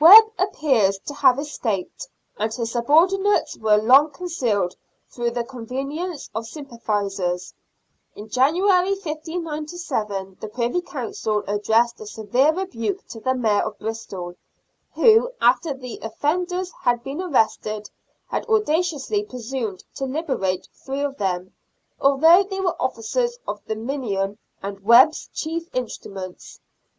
[0.00, 4.74] Webb appears to have escaped, and his subordinates were long concealed
[5.10, 7.52] through the connivance of sympathisers.
[8.16, 14.36] In January, 1597, the Privy Council addressed a severe rebuke to the Mayor of Bristol,
[14.94, 17.90] who, after the offenders had been arrested,
[18.30, 21.52] had audaciously presumed to liberate three of them,
[22.00, 26.58] although they were officers of the Minion, and Webb's chief instruments.